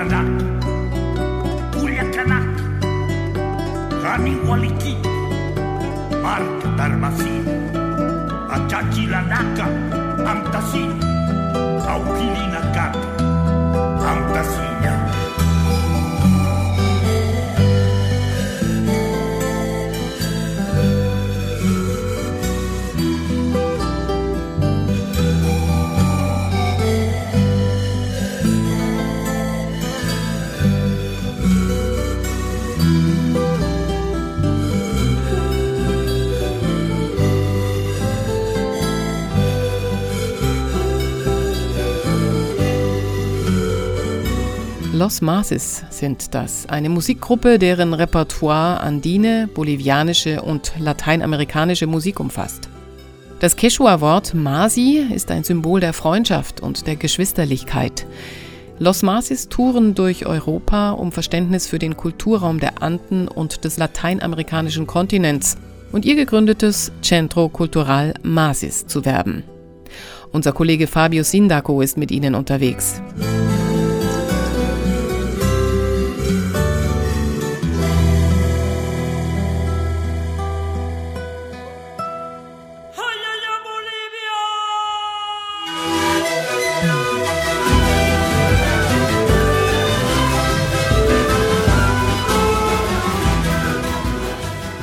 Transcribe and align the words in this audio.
sana 0.00 0.20
Kuljakana 1.72 2.38
Rani 4.04 4.32
waliki 4.48 4.96
Mark 6.22 6.76
tarmasi 6.76 7.34
Acaci 8.56 9.06
lanaka 9.12 9.66
Amtasi 10.30 10.84
Los 45.00 45.22
Mases 45.22 45.82
sind 45.88 46.34
das, 46.34 46.68
eine 46.68 46.90
Musikgruppe, 46.90 47.58
deren 47.58 47.94
Repertoire 47.94 48.80
andine, 48.80 49.48
bolivianische 49.54 50.42
und 50.42 50.74
lateinamerikanische 50.78 51.86
Musik 51.86 52.20
umfasst. 52.20 52.68
Das 53.38 53.56
Quechua-Wort 53.56 54.34
Masi 54.34 54.98
ist 55.10 55.30
ein 55.30 55.42
Symbol 55.42 55.80
der 55.80 55.94
Freundschaft 55.94 56.60
und 56.60 56.86
der 56.86 56.96
Geschwisterlichkeit. 56.96 58.04
Los 58.78 59.02
Masis 59.02 59.48
touren 59.48 59.94
durch 59.94 60.26
Europa, 60.26 60.90
um 60.90 61.12
Verständnis 61.12 61.66
für 61.66 61.78
den 61.78 61.96
Kulturraum 61.96 62.60
der 62.60 62.82
Anden 62.82 63.26
und 63.26 63.64
des 63.64 63.78
lateinamerikanischen 63.78 64.86
Kontinents 64.86 65.56
und 65.92 66.04
ihr 66.04 66.14
gegründetes 66.14 66.92
Centro 67.00 67.48
Cultural 67.48 68.12
Masis 68.22 68.86
zu 68.86 69.06
werben. 69.06 69.44
Unser 70.30 70.52
Kollege 70.52 70.86
Fabio 70.86 71.22
Sindaco 71.22 71.80
ist 71.80 71.96
mit 71.96 72.10
ihnen 72.10 72.34
unterwegs. 72.34 73.00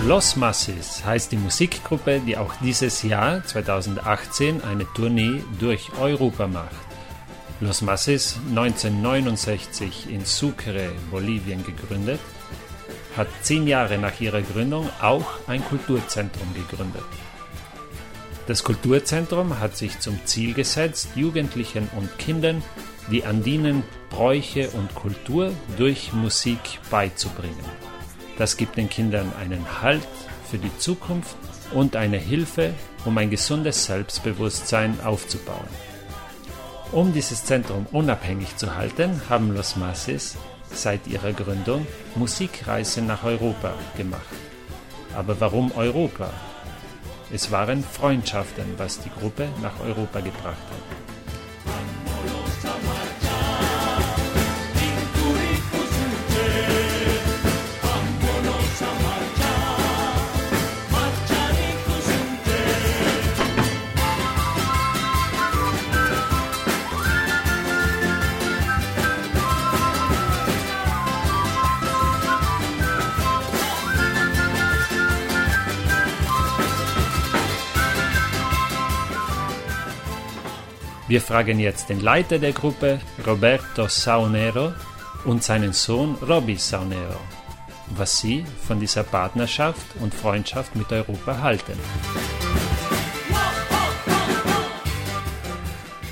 Los 0.08 0.38
Masis 0.38 1.04
heißt 1.04 1.34
die 1.34 1.38
Musikgruppe, 1.38 2.22
die 2.26 2.38
auch 2.38 2.54
dieses 2.64 3.04
Jahr 3.04 3.44
2018 3.44 4.64
eine 4.64 4.86
Tournee 4.94 5.44
durch 5.60 5.92
Europa 6.00 6.48
macht. 6.48 6.88
Los 7.60 7.82
Masis, 7.82 8.40
1969 8.48 10.10
in 10.10 10.24
Sucre, 10.24 10.92
Bolivien 11.12 11.62
gegründet, 11.66 12.22
hat 13.18 13.28
zehn 13.42 13.68
Jahre 13.68 13.98
nach 13.98 14.18
ihrer 14.22 14.42
Gründung 14.42 14.90
auch 15.02 15.28
ein 15.46 15.62
Kulturzentrum 15.66 16.54
gegründet. 16.54 17.04
Das 18.48 18.64
Kulturzentrum 18.64 19.60
hat 19.60 19.76
sich 19.76 20.00
zum 20.00 20.26
Ziel 20.26 20.54
gesetzt, 20.54 21.10
Jugendlichen 21.16 21.90
und 21.98 22.18
Kindern 22.18 22.64
die 23.12 23.26
andinen 23.26 23.84
Bräuche 24.10 24.70
und 24.70 24.96
Kultur 24.96 25.52
durch 25.78 26.14
Musik 26.14 26.80
beizubringen. 26.90 27.97
Das 28.38 28.58
gibt 28.58 28.78
den 28.78 28.90
Kindern 28.90 29.34
einen 29.40 29.82
Halt 29.82 30.08
für 30.50 30.58
die 30.58 30.76
Zukunft 30.78 31.36
und 31.74 31.96
eine 31.96 32.18
Hilfe, 32.18 32.74
um 33.06 33.18
ein 33.18 33.30
gesundes 33.30 33.86
Selbstbewusstsein 33.86 35.00
aufzubauen. 35.04 35.68
Um 36.92 37.14
dieses 37.14 37.44
Zentrum 37.44 37.86
unabhängig 37.92 38.56
zu 38.56 38.76
halten, 38.76 39.22
haben 39.30 39.54
Los 39.54 39.76
Masis 39.76 40.38
seit 40.72 41.08
ihrer 41.08 41.34
Gründung 41.34 41.86
Musikreisen 42.16 43.08
nach 43.08 43.24
Europa 43.24 43.74
gemacht. 43.98 44.22
Aber 45.14 45.40
warum 45.40 45.72
Europa? 45.76 46.30
Es 47.32 47.52
waren 47.52 47.84
Freundschaften, 47.84 48.66
was 48.78 49.00
die 49.00 49.10
Gruppe 49.10 49.50
nach 49.62 49.80
Europa 49.82 50.20
gebracht 50.22 50.46
hat. 50.46 50.97
Wir 81.08 81.22
fragen 81.22 81.58
jetzt 81.60 81.88
den 81.88 82.02
Leiter 82.02 82.38
der 82.38 82.52
Gruppe, 82.52 83.00
Roberto 83.26 83.88
Saunero, 83.88 84.74
und 85.24 85.42
seinen 85.42 85.72
Sohn 85.72 86.16
Robby 86.16 86.58
Saunero, 86.58 87.22
was 87.96 88.18
sie 88.18 88.46
von 88.68 88.80
dieser 88.80 89.04
Partnerschaft 89.04 89.86
und 90.02 90.14
Freundschaft 90.14 90.76
mit 90.76 90.92
Europa 90.92 91.40
halten. 91.42 91.80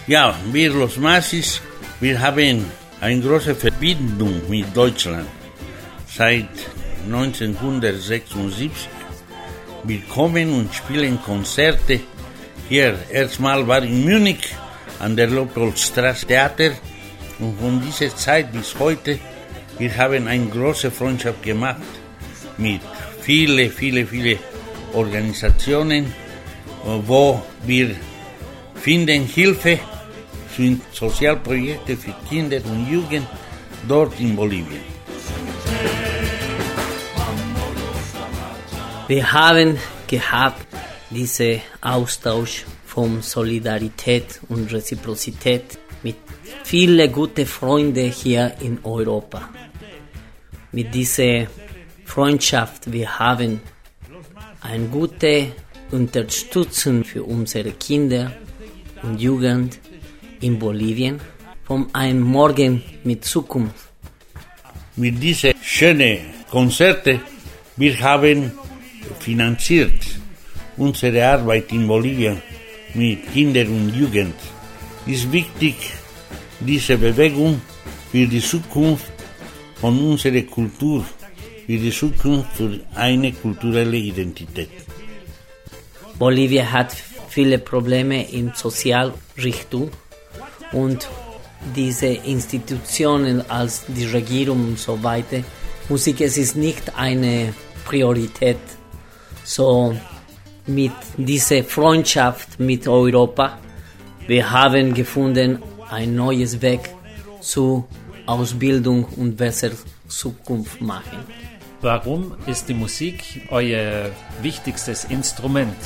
Ja, 0.08 0.34
wir 0.54 0.72
Los 0.72 0.98
Masis, 0.98 1.62
wir 2.00 2.20
haben 2.22 2.66
eine 3.02 3.22
große 3.22 3.56
Verbindung 3.56 4.50
mit 4.50 4.76
Deutschland 4.76 5.28
seit 6.08 6.48
1976. 7.06 8.72
Wir 9.84 10.02
kommen 10.04 10.54
und 10.54 10.74
spielen 10.74 11.22
Konzerte 11.22 12.00
hier. 12.70 12.98
Erstmal 13.12 13.68
war 13.68 13.84
in 13.84 14.04
Munich 14.04 14.56
an 15.00 15.16
der 15.16 15.28
Leopoldstraße 15.28 16.26
Theater 16.28 16.72
und 17.40 17.60
von 17.60 17.82
dieser 17.82 18.16
Zeit 18.16 18.52
bis 18.52 18.78
heute, 18.80 19.20
wir 19.78 19.98
haben 19.98 20.28
eine 20.28 20.46
große 20.48 20.92
Freundschaft 20.92 21.44
gemacht 21.44 21.82
mit 22.58 22.82
viele, 23.22 23.70
viele, 23.70 24.06
viele 24.06 24.40
Organisationen, 24.94 26.14
wo 26.84 27.44
wir 27.64 27.96
finden 28.76 29.26
Hilfe 29.26 29.80
für 30.50 30.78
Sozialprojekte 30.94 31.98
für 31.98 32.14
Kinder 32.30 32.60
und 32.66 32.90
Jugend 32.90 33.28
dort 33.88 34.18
in 34.20 34.36
Bolivien. 34.36 34.96
Wir 39.08 39.32
haben 39.32 39.78
gehabt 40.08 40.66
diesen 41.10 41.62
Austausch 41.82 42.66
von 42.96 43.22
Solidarität 43.22 44.40
und 44.48 44.72
Reziprozität 44.72 45.78
mit 46.02 46.16
vielen 46.64 47.12
guten 47.12 47.46
Freunden 47.46 48.10
hier 48.10 48.56
in 48.62 48.80
Europa. 48.84 49.50
Mit 50.72 50.96
dieser 50.96 51.48
Freundschaft 52.06 52.90
wir 52.94 53.20
haben 53.20 53.60
eine 54.62 54.88
gute 54.88 55.48
Unterstützung 55.92 57.04
für 57.04 57.24
unsere 57.24 57.72
Kinder 57.72 58.32
und 59.04 59.20
Jugend 59.20 59.78
in 60.40 60.58
Bolivien 60.58 61.20
von 61.66 61.94
einem 61.94 62.22
Morgen 62.22 62.82
mit 63.04 63.26
Zukunft. 63.26 63.90
Mit 64.96 65.22
diesen 65.22 65.54
schönen 65.62 66.20
Konzerten 66.50 67.20
wir 67.76 68.00
haben 68.00 68.54
finanziert 69.20 70.00
unsere 70.78 71.28
Arbeit 71.28 71.74
in 71.74 71.86
Bolivien 71.86 72.42
mit 72.96 73.32
Kindern 73.32 73.68
und 73.68 73.96
Jugend. 73.96 74.36
ist 75.06 75.32
wichtig, 75.32 75.76
diese 76.60 76.98
Bewegung 76.98 77.62
für 78.12 78.26
die 78.26 78.42
Zukunft 78.42 79.12
von 79.76 80.00
unserer 80.00 80.42
Kultur, 80.44 81.06
für 81.66 81.78
die 81.78 81.92
Zukunft 81.92 82.50
für 82.56 82.80
eine 82.96 83.34
kulturelle 83.34 83.98
Identität. 83.98 84.70
Bolivien 86.18 86.72
hat 86.72 86.96
viele 87.30 87.60
Probleme 87.60 88.30
in 88.32 88.54
Sozialrichtung 88.56 89.92
und 90.72 91.08
diese 91.76 92.08
Institutionen 92.08 93.50
als 93.50 93.84
die 93.88 94.06
Regierung 94.06 94.70
und 94.70 94.80
so 94.80 95.02
weiter, 95.04 95.44
Musik 95.90 96.22
es 96.22 96.38
ist 96.38 96.56
nicht 96.56 96.98
eine 96.98 97.54
Priorität. 97.86 98.58
So 99.44 99.96
mit 100.68 100.92
dieser 101.18 101.64
Freundschaft 101.64 102.60
mit 102.60 102.88
Europa. 102.88 103.58
Wir 104.28 104.50
haben 104.50 104.94
gefunden 104.94 105.62
ein 105.90 106.16
neues 106.16 106.62
Weg 106.62 106.82
zur 107.42 107.88
Ausbildung 108.26 109.06
und 109.06 109.38
bessere 109.38 109.76
Zukunft 110.08 110.82
machen. 110.82 111.20
Warum 111.82 112.34
ist 112.48 112.68
die 112.68 112.74
Musik 112.74 113.48
euer 113.50 114.10
wichtigstes 114.42 115.06
Instrument 115.06 115.78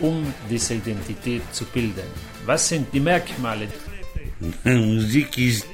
um 0.00 0.32
diese 0.50 0.74
Identität 0.74 1.42
zu 1.52 1.64
bilden? 1.64 2.06
Was 2.44 2.68
sind 2.68 2.92
die 2.92 3.00
Merkmale? 3.00 3.68
Musik 4.64 5.38
ist 5.38 5.66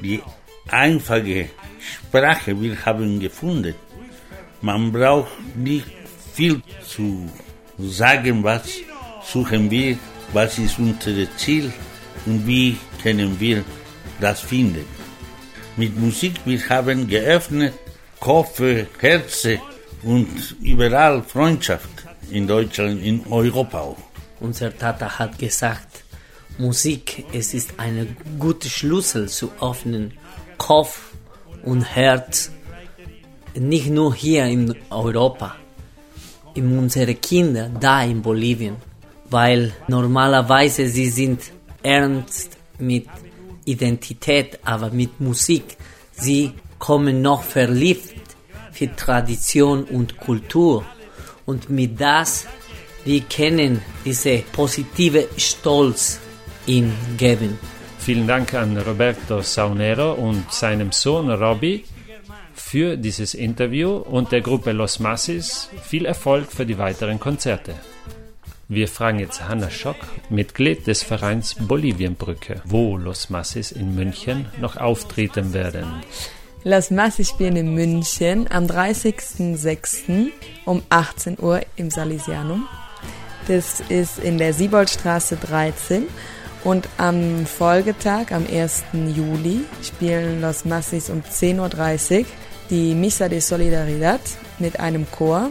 die 0.00 0.20
einfache 0.68 1.50
Sprache. 1.80 2.60
Wir 2.60 2.76
haben 2.86 3.18
gefunden. 3.18 3.74
Man 4.62 4.92
braucht 4.92 5.32
nicht 5.56 5.86
viel 6.32 6.62
zu 6.86 7.28
sagen, 7.78 8.42
was 8.42 8.62
suchen 9.24 9.70
wir, 9.70 9.96
was 10.32 10.58
ist 10.58 10.78
unser 10.78 11.26
Ziel 11.36 11.72
und 12.26 12.46
wie 12.46 12.76
können 13.02 13.38
wir 13.38 13.64
das 14.20 14.40
finden. 14.40 14.84
Mit 15.76 15.96
Musik 15.98 16.34
wir 16.44 16.60
haben 16.68 17.06
geöffnet 17.06 17.74
Kopf, 18.20 18.60
Herzen 19.00 19.60
und 20.02 20.56
überall 20.60 21.22
Freundschaft 21.22 21.88
in 22.30 22.46
Deutschland, 22.46 23.02
in 23.02 23.24
Europa 23.30 23.78
auch. 23.80 23.96
Unser 24.40 24.76
Tata 24.76 25.18
hat 25.18 25.38
gesagt, 25.38 26.04
Musik, 26.58 27.24
es 27.32 27.54
ist 27.54 27.74
ein 27.78 28.16
guter 28.38 28.68
Schlüssel 28.68 29.28
zu 29.28 29.52
öffnen 29.60 30.12
Kopf 30.56 31.12
und 31.62 31.82
Herz. 31.82 32.50
Nicht 33.54 33.90
nur 33.90 34.14
hier 34.14 34.46
in 34.46 34.74
Europa, 34.90 35.56
in 36.58 36.78
unsere 36.78 37.14
Kinder 37.14 37.70
da 37.80 38.02
in 38.02 38.20
Bolivien, 38.20 38.76
weil 39.30 39.72
normalerweise 39.88 40.88
sie 40.88 41.08
sind 41.08 41.40
ernst 41.82 42.56
mit 42.78 43.06
Identität, 43.64 44.58
aber 44.64 44.90
mit 44.90 45.20
Musik. 45.20 45.76
Sie 46.12 46.52
kommen 46.78 47.22
noch 47.22 47.42
verliebt 47.42 48.36
für 48.72 48.94
Tradition 48.94 49.84
und 49.84 50.16
Kultur. 50.18 50.84
Und 51.46 51.70
mit 51.70 52.00
das, 52.00 52.46
wir 53.04 53.22
können 53.22 53.80
diese 54.04 54.38
positive 54.52 55.28
Stolz 55.36 56.18
ihm 56.66 56.92
geben. 57.16 57.58
Vielen 57.98 58.26
Dank 58.26 58.54
an 58.54 58.76
Roberto 58.78 59.42
Saunero 59.42 60.12
und 60.12 60.52
seinem 60.52 60.92
Sohn 60.92 61.30
Robbie 61.30 61.84
für 62.60 62.96
dieses 62.96 63.34
Interview 63.34 63.96
und 63.96 64.32
der 64.32 64.40
Gruppe 64.40 64.72
Los 64.72 64.98
Masis 64.98 65.68
viel 65.82 66.04
Erfolg 66.04 66.50
für 66.50 66.66
die 66.66 66.78
weiteren 66.78 67.20
Konzerte. 67.20 67.74
Wir 68.68 68.86
fragen 68.86 69.18
jetzt 69.18 69.48
Hanna 69.48 69.70
Schock, 69.70 69.96
Mitglied 70.28 70.86
des 70.86 71.02
Vereins 71.02 71.54
Bolivienbrücke, 71.54 72.60
wo 72.64 72.98
Los 72.98 73.30
Masis 73.30 73.72
in 73.72 73.94
München 73.94 74.46
noch 74.60 74.76
auftreten 74.76 75.54
werden. 75.54 75.86
Los 76.64 76.90
Masis 76.90 77.30
spielen 77.30 77.56
in 77.56 77.74
München 77.74 78.46
am 78.50 78.66
30.06. 78.66 80.30
um 80.66 80.82
18 80.90 81.38
Uhr 81.40 81.62
im 81.76 81.90
Salesianum. 81.90 82.68
Das 83.46 83.80
ist 83.88 84.18
in 84.18 84.36
der 84.36 84.52
Sieboldstraße 84.52 85.36
13. 85.36 86.02
Und 86.64 86.88
am 86.98 87.46
Folgetag, 87.46 88.32
am 88.32 88.44
1. 88.46 88.84
Juli, 88.92 89.60
spielen 89.82 90.42
Los 90.42 90.66
Masis 90.66 91.08
um 91.08 91.22
10.30 91.22 92.18
Uhr 92.18 92.26
die 92.70 92.94
Misa 92.94 93.28
de 93.28 93.40
Solidaridad 93.40 94.20
mit 94.58 94.80
einem 94.80 95.06
Chor 95.10 95.50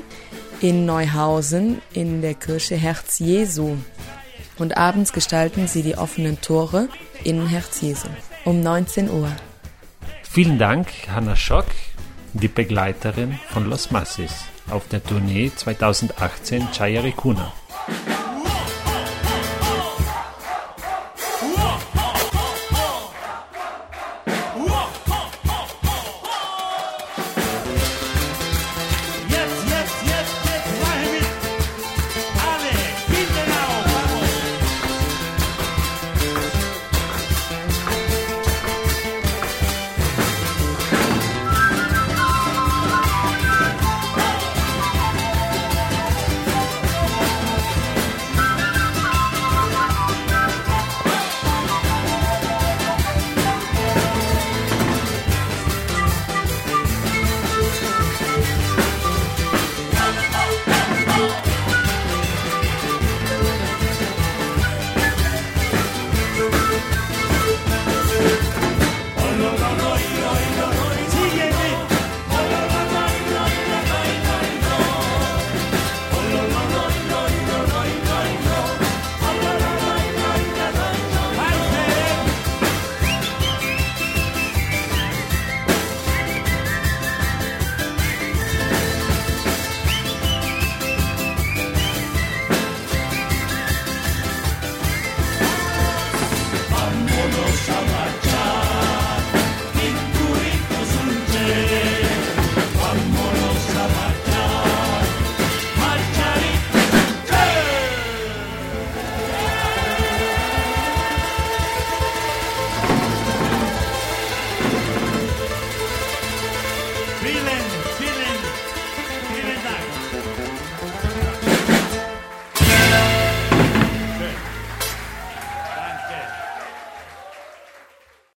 in 0.62 0.86
Neuhausen 0.86 1.81
in 1.94 2.22
der 2.22 2.34
Kirche 2.34 2.75
Herz 2.75 3.19
Jesu. 3.19 3.78
Und 4.58 4.78
abends 4.78 5.14
gestalten 5.14 5.68
sie 5.68 5.84
die 5.84 5.98
offenen 5.98 6.42
Tore 6.42 6.90
in 7.24 7.48
Herz 7.48 7.81
Jesu 7.81 8.08
um 8.46 8.62
19 8.62 9.10
Uhr. 9.10 9.30
Vielen 10.24 10.58
Dank, 10.58 10.88
Hanna 11.08 11.36
Schock, 11.36 11.68
die 12.34 12.48
Begleiterin 12.48 13.40
von 13.50 13.69
Los 13.69 13.92
Massis 13.92 14.46
auf 14.69 14.88
der 14.88 15.04
Tournee 15.04 15.52
2018 15.56 16.68
Chayaricuna. 16.72 17.52